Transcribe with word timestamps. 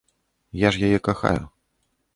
Я 0.61 0.71
ж 0.77 0.89
яе 0.89 0.99
кахаю. 1.09 1.43